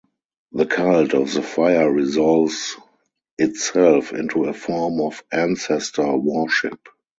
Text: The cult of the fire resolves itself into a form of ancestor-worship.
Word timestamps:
The 0.53 0.65
cult 0.65 1.13
of 1.13 1.31
the 1.31 1.43
fire 1.43 1.87
resolves 1.93 2.75
itself 3.37 4.13
into 4.13 4.45
a 4.45 4.53
form 4.55 4.99
of 4.99 5.23
ancestor-worship. 5.31 6.79